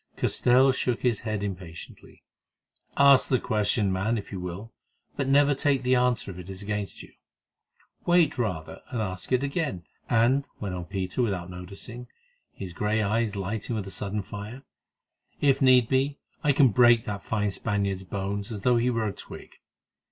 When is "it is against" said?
6.39-7.03